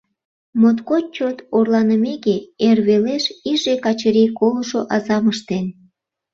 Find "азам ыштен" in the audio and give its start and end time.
4.95-5.65